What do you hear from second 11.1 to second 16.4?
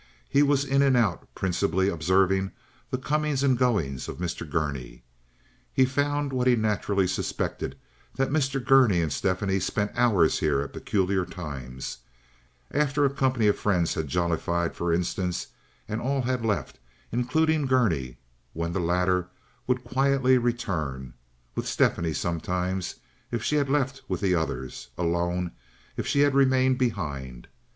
times—after a company of friends had jollified, for instance, and all